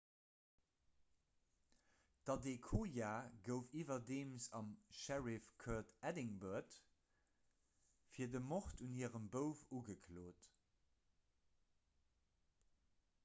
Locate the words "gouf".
3.49-3.67